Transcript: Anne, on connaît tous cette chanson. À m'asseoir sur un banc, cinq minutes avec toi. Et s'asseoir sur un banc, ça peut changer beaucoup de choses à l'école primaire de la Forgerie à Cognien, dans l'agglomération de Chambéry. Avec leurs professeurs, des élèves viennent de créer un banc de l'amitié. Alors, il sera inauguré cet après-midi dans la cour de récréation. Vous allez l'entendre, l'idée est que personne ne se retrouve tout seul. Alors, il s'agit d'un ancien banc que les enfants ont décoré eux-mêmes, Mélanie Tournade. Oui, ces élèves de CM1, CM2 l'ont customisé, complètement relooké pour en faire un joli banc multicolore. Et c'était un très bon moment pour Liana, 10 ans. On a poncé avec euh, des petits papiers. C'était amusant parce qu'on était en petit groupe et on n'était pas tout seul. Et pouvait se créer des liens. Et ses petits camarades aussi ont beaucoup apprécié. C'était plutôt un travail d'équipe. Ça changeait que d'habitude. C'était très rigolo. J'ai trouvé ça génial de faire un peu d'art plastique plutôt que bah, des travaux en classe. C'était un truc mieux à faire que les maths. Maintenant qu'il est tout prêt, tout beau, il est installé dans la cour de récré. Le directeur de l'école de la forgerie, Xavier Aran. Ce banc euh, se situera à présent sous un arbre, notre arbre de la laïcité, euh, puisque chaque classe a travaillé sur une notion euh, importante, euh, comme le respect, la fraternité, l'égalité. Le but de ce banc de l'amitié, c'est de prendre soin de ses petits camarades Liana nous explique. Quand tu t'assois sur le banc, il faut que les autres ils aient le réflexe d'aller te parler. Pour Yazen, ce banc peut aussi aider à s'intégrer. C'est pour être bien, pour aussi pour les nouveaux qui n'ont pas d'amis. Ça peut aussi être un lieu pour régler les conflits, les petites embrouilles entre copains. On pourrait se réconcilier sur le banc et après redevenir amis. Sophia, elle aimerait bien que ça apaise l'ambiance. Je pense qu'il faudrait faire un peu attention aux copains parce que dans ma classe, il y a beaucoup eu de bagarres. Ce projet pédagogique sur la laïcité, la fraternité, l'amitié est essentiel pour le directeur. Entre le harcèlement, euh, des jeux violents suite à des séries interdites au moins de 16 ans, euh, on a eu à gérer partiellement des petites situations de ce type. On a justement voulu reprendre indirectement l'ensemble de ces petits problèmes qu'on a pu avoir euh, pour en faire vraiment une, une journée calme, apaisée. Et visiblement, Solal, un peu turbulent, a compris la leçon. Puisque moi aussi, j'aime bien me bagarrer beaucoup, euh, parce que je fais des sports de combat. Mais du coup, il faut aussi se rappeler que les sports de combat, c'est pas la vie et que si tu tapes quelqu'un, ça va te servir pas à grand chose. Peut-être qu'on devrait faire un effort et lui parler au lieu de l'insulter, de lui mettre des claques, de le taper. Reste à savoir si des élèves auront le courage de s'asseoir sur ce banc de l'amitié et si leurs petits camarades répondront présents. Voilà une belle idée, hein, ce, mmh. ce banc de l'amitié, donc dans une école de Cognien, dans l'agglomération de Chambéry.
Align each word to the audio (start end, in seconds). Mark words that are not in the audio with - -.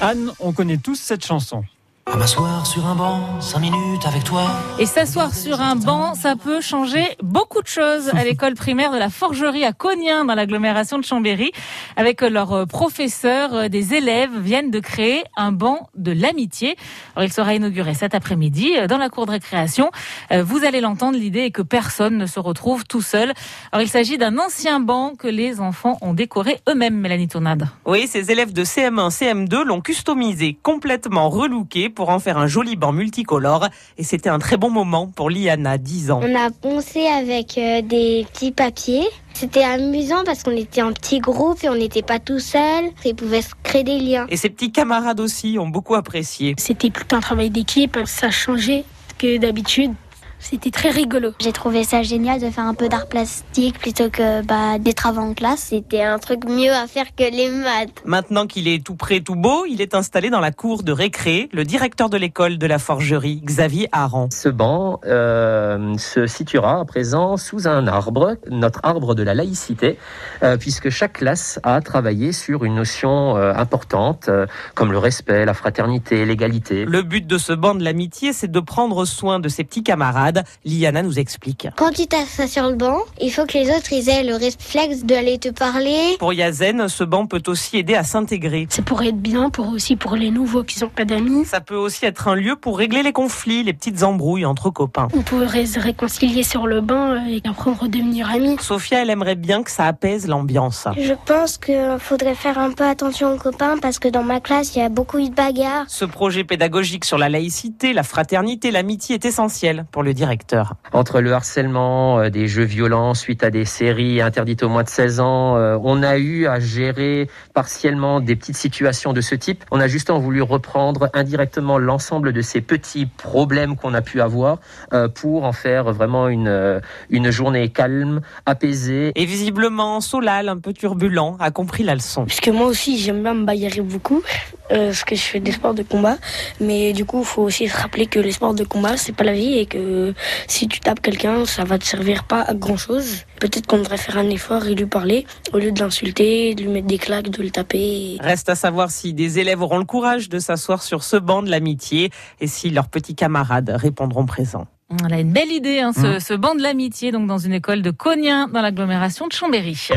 Anne, 0.00 0.30
on 0.38 0.52
connaît 0.52 0.76
tous 0.76 0.94
cette 0.94 1.24
chanson. 1.24 1.64
À 2.10 2.16
m'asseoir 2.16 2.66
sur 2.66 2.86
un 2.86 2.94
banc, 2.94 3.40
cinq 3.40 3.60
minutes 3.60 4.06
avec 4.06 4.24
toi. 4.24 4.46
Et 4.78 4.86
s'asseoir 4.86 5.34
sur 5.34 5.60
un 5.60 5.76
banc, 5.76 6.14
ça 6.14 6.36
peut 6.36 6.62
changer 6.62 7.04
beaucoup 7.22 7.60
de 7.60 7.66
choses 7.66 8.08
à 8.08 8.24
l'école 8.24 8.54
primaire 8.54 8.92
de 8.92 8.98
la 8.98 9.10
Forgerie 9.10 9.64
à 9.64 9.72
Cognien, 9.72 10.24
dans 10.24 10.34
l'agglomération 10.34 10.98
de 10.98 11.04
Chambéry. 11.04 11.52
Avec 11.96 12.22
leurs 12.22 12.66
professeurs, 12.66 13.68
des 13.68 13.94
élèves 13.94 14.36
viennent 14.38 14.70
de 14.70 14.80
créer 14.80 15.22
un 15.36 15.52
banc 15.52 15.90
de 15.96 16.12
l'amitié. 16.12 16.76
Alors, 17.14 17.24
il 17.24 17.32
sera 17.32 17.54
inauguré 17.54 17.92
cet 17.92 18.14
après-midi 18.14 18.72
dans 18.88 18.98
la 18.98 19.10
cour 19.10 19.26
de 19.26 19.32
récréation. 19.32 19.90
Vous 20.30 20.64
allez 20.64 20.80
l'entendre, 20.80 21.18
l'idée 21.18 21.40
est 21.40 21.50
que 21.50 21.62
personne 21.62 22.16
ne 22.16 22.26
se 22.26 22.40
retrouve 22.40 22.84
tout 22.84 23.02
seul. 23.02 23.34
Alors, 23.70 23.82
il 23.82 23.88
s'agit 23.88 24.16
d'un 24.16 24.38
ancien 24.38 24.80
banc 24.80 25.12
que 25.14 25.28
les 25.28 25.60
enfants 25.60 25.98
ont 26.00 26.14
décoré 26.14 26.60
eux-mêmes, 26.70 26.96
Mélanie 26.96 27.28
Tournade. 27.28 27.68
Oui, 27.84 28.06
ces 28.06 28.30
élèves 28.30 28.54
de 28.54 28.64
CM1, 28.64 29.10
CM2 29.10 29.62
l'ont 29.62 29.82
customisé, 29.82 30.58
complètement 30.62 31.28
relooké 31.28 31.90
pour 31.98 32.10
en 32.10 32.20
faire 32.20 32.38
un 32.38 32.46
joli 32.46 32.76
banc 32.76 32.92
multicolore. 32.92 33.70
Et 33.96 34.04
c'était 34.04 34.28
un 34.28 34.38
très 34.38 34.56
bon 34.56 34.70
moment 34.70 35.08
pour 35.08 35.30
Liana, 35.30 35.78
10 35.78 36.12
ans. 36.12 36.20
On 36.22 36.34
a 36.36 36.48
poncé 36.52 37.08
avec 37.08 37.58
euh, 37.58 37.82
des 37.82 38.24
petits 38.32 38.52
papiers. 38.52 39.08
C'était 39.34 39.64
amusant 39.64 40.22
parce 40.24 40.44
qu'on 40.44 40.56
était 40.56 40.80
en 40.80 40.92
petit 40.92 41.18
groupe 41.18 41.64
et 41.64 41.68
on 41.68 41.74
n'était 41.74 42.02
pas 42.02 42.20
tout 42.20 42.38
seul. 42.38 42.84
Et 43.04 43.14
pouvait 43.14 43.42
se 43.42 43.50
créer 43.64 43.82
des 43.82 43.98
liens. 43.98 44.26
Et 44.28 44.36
ses 44.36 44.48
petits 44.48 44.70
camarades 44.70 45.18
aussi 45.18 45.58
ont 45.58 45.66
beaucoup 45.66 45.96
apprécié. 45.96 46.54
C'était 46.56 46.90
plutôt 46.90 47.16
un 47.16 47.20
travail 47.20 47.50
d'équipe. 47.50 47.98
Ça 48.04 48.30
changeait 48.30 48.84
que 49.18 49.36
d'habitude. 49.36 49.92
C'était 50.38 50.70
très 50.70 50.90
rigolo. 50.90 51.32
J'ai 51.40 51.52
trouvé 51.52 51.84
ça 51.84 52.02
génial 52.02 52.40
de 52.40 52.50
faire 52.50 52.64
un 52.64 52.74
peu 52.74 52.88
d'art 52.88 53.06
plastique 53.06 53.78
plutôt 53.78 54.08
que 54.08 54.42
bah, 54.42 54.78
des 54.78 54.94
travaux 54.94 55.20
en 55.20 55.34
classe. 55.34 55.60
C'était 55.70 56.02
un 56.02 56.18
truc 56.18 56.44
mieux 56.48 56.72
à 56.72 56.86
faire 56.86 57.06
que 57.16 57.24
les 57.24 57.50
maths. 57.50 58.02
Maintenant 58.04 58.46
qu'il 58.46 58.68
est 58.68 58.84
tout 58.84 58.94
prêt, 58.94 59.20
tout 59.20 59.34
beau, 59.34 59.66
il 59.68 59.80
est 59.80 59.94
installé 59.94 60.30
dans 60.30 60.40
la 60.40 60.52
cour 60.52 60.82
de 60.82 60.92
récré. 60.92 61.48
Le 61.52 61.64
directeur 61.64 62.08
de 62.08 62.16
l'école 62.16 62.58
de 62.58 62.66
la 62.66 62.78
forgerie, 62.78 63.40
Xavier 63.44 63.88
Aran. 63.92 64.28
Ce 64.30 64.48
banc 64.48 65.00
euh, 65.04 65.96
se 65.98 66.26
situera 66.26 66.80
à 66.80 66.84
présent 66.84 67.36
sous 67.36 67.66
un 67.66 67.86
arbre, 67.86 68.36
notre 68.50 68.80
arbre 68.84 69.14
de 69.14 69.22
la 69.22 69.34
laïcité, 69.34 69.98
euh, 70.42 70.56
puisque 70.56 70.90
chaque 70.90 71.14
classe 71.14 71.58
a 71.62 71.80
travaillé 71.80 72.32
sur 72.32 72.64
une 72.64 72.76
notion 72.76 73.36
euh, 73.36 73.52
importante, 73.54 74.28
euh, 74.28 74.46
comme 74.74 74.92
le 74.92 74.98
respect, 74.98 75.44
la 75.44 75.54
fraternité, 75.54 76.24
l'égalité. 76.24 76.84
Le 76.84 77.02
but 77.02 77.26
de 77.26 77.38
ce 77.38 77.52
banc 77.52 77.74
de 77.74 77.82
l'amitié, 77.82 78.32
c'est 78.32 78.50
de 78.50 78.60
prendre 78.60 79.04
soin 79.04 79.40
de 79.40 79.48
ses 79.48 79.64
petits 79.64 79.82
camarades 79.82 80.27
Liana 80.64 81.02
nous 81.02 81.18
explique. 81.18 81.68
Quand 81.76 81.90
tu 81.90 82.06
t'assois 82.06 82.46
sur 82.46 82.68
le 82.68 82.74
banc, 82.74 82.98
il 83.20 83.30
faut 83.30 83.46
que 83.46 83.58
les 83.58 83.70
autres 83.70 83.92
ils 83.92 84.08
aient 84.08 84.24
le 84.24 84.34
réflexe 84.34 85.04
d'aller 85.04 85.38
te 85.38 85.48
parler. 85.48 86.16
Pour 86.18 86.32
Yazen, 86.32 86.88
ce 86.88 87.04
banc 87.04 87.26
peut 87.26 87.42
aussi 87.46 87.78
aider 87.78 87.94
à 87.94 88.04
s'intégrer. 88.04 88.66
C'est 88.70 88.84
pour 88.84 89.02
être 89.02 89.18
bien, 89.18 89.50
pour 89.50 89.68
aussi 89.68 89.96
pour 89.96 90.16
les 90.16 90.30
nouveaux 90.30 90.64
qui 90.64 90.80
n'ont 90.80 90.88
pas 90.88 91.04
d'amis. 91.04 91.44
Ça 91.44 91.60
peut 91.60 91.76
aussi 91.76 92.04
être 92.04 92.28
un 92.28 92.34
lieu 92.34 92.56
pour 92.56 92.78
régler 92.78 93.02
les 93.02 93.12
conflits, 93.12 93.62
les 93.62 93.72
petites 93.72 94.02
embrouilles 94.02 94.44
entre 94.44 94.70
copains. 94.70 95.08
On 95.14 95.22
pourrait 95.22 95.66
se 95.66 95.80
réconcilier 95.80 96.42
sur 96.42 96.66
le 96.66 96.80
banc 96.80 97.16
et 97.26 97.40
après 97.48 97.72
redevenir 97.72 98.30
amis. 98.30 98.56
Sophia, 98.60 99.02
elle 99.02 99.10
aimerait 99.10 99.34
bien 99.34 99.62
que 99.62 99.70
ça 99.70 99.86
apaise 99.86 100.26
l'ambiance. 100.26 100.86
Je 100.98 101.14
pense 101.26 101.58
qu'il 101.58 101.96
faudrait 101.98 102.34
faire 102.34 102.58
un 102.58 102.72
peu 102.72 102.84
attention 102.84 103.32
aux 103.32 103.38
copains 103.38 103.76
parce 103.80 103.98
que 103.98 104.08
dans 104.08 104.22
ma 104.22 104.40
classe, 104.40 104.74
il 104.74 104.80
y 104.80 104.82
a 104.82 104.88
beaucoup 104.88 105.18
eu 105.18 105.28
de 105.28 105.34
bagarres. 105.34 105.84
Ce 105.88 106.04
projet 106.04 106.44
pédagogique 106.44 107.04
sur 107.04 107.18
la 107.18 107.28
laïcité, 107.28 107.92
la 107.92 108.02
fraternité, 108.02 108.70
l'amitié 108.70 109.14
est 109.14 109.24
essentiel 109.24 109.86
pour 109.90 110.02
le 110.02 110.14
directeur. 110.18 110.74
Entre 110.92 111.20
le 111.20 111.32
harcèlement, 111.32 112.18
euh, 112.18 112.28
des 112.28 112.48
jeux 112.48 112.64
violents 112.64 113.14
suite 113.14 113.44
à 113.44 113.50
des 113.50 113.64
séries 113.64 114.20
interdites 114.20 114.64
au 114.64 114.68
moins 114.68 114.82
de 114.82 114.88
16 114.88 115.20
ans, 115.20 115.56
euh, 115.56 115.78
on 115.80 116.02
a 116.02 116.18
eu 116.18 116.46
à 116.48 116.58
gérer 116.58 117.30
partiellement 117.54 118.18
des 118.18 118.34
petites 118.34 118.56
situations 118.56 119.12
de 119.12 119.20
ce 119.20 119.36
type. 119.36 119.64
On 119.70 119.78
a 119.78 119.86
justement 119.86 120.18
voulu 120.18 120.42
reprendre 120.42 121.08
indirectement 121.14 121.78
l'ensemble 121.78 122.32
de 122.32 122.42
ces 122.42 122.60
petits 122.60 123.06
problèmes 123.06 123.76
qu'on 123.76 123.94
a 123.94 124.02
pu 124.02 124.20
avoir 124.20 124.58
euh, 124.92 125.06
pour 125.06 125.44
en 125.44 125.52
faire 125.52 125.92
vraiment 125.92 126.26
une, 126.28 126.80
une 127.10 127.30
journée 127.30 127.68
calme, 127.68 128.20
apaisée. 128.44 129.12
Et 129.14 129.24
visiblement, 129.24 130.00
Solal, 130.00 130.48
un 130.48 130.58
peu 130.58 130.72
turbulent, 130.72 131.36
a 131.38 131.52
compris 131.52 131.84
la 131.84 131.94
leçon. 131.94 132.24
Puisque 132.24 132.48
moi 132.48 132.66
aussi, 132.66 132.98
j'aime 132.98 133.22
bien 133.22 133.34
me 133.34 133.44
bagarrer 133.44 133.82
beaucoup, 133.82 134.22
euh, 134.70 134.86
parce 134.86 135.04
que 135.04 135.14
je 135.14 135.22
fais 135.22 135.40
des 135.40 135.52
sports 135.52 135.74
de 135.74 135.82
combat. 135.82 136.16
Mais 136.60 136.92
du 136.92 137.04
coup, 137.04 137.20
il 137.20 137.24
faut 137.24 137.42
aussi 137.42 137.68
se 137.68 137.76
rappeler 137.76 138.06
que 138.06 138.18
les 138.18 138.32
sports 138.32 138.54
de 138.54 138.64
combat, 138.64 138.96
c'est 138.96 139.12
pas 139.12 139.24
la 139.24 139.32
vie 139.32 139.58
et 139.58 139.66
que 139.66 140.14
si 140.46 140.68
tu 140.68 140.80
tapes 140.80 141.00
quelqu'un, 141.00 141.44
ça 141.46 141.64
va 141.64 141.78
te 141.78 141.84
servir 141.84 142.24
pas 142.24 142.42
à 142.42 142.54
grand 142.54 142.76
chose. 142.76 143.24
Peut-être 143.40 143.66
qu'on 143.66 143.78
devrait 143.78 143.98
faire 143.98 144.18
un 144.18 144.28
effort 144.30 144.66
et 144.66 144.74
lui 144.74 144.86
parler 144.86 145.26
au 145.52 145.58
lieu 145.58 145.72
de 145.72 145.80
l'insulter, 145.80 146.54
de 146.54 146.62
lui 146.62 146.70
mettre 146.70 146.86
des 146.86 146.98
claques, 146.98 147.30
de 147.30 147.42
le 147.42 147.50
taper. 147.50 148.16
Reste 148.20 148.48
à 148.48 148.54
savoir 148.54 148.90
si 148.90 149.12
des 149.12 149.38
élèves 149.38 149.62
auront 149.62 149.78
le 149.78 149.84
courage 149.84 150.28
de 150.28 150.38
s'asseoir 150.38 150.82
sur 150.82 151.02
ce 151.02 151.16
banc 151.16 151.42
de 151.42 151.50
l'amitié 151.50 152.10
et 152.40 152.46
si 152.46 152.70
leurs 152.70 152.88
petits 152.88 153.14
camarades 153.14 153.70
répondront 153.74 154.26
présents. 154.26 154.66
Voilà 154.90 155.20
une 155.20 155.32
belle 155.32 155.52
idée, 155.52 155.80
hein, 155.80 155.92
ce, 155.92 156.16
mmh. 156.16 156.20
ce 156.20 156.34
banc 156.34 156.54
de 156.54 156.62
l'amitié, 156.62 157.12
donc 157.12 157.26
dans 157.26 157.36
une 157.36 157.52
école 157.52 157.82
de 157.82 157.90
Cognien, 157.90 158.48
dans 158.48 158.62
l'agglomération 158.62 159.26
de 159.26 159.32
Chambéry. 159.32 159.90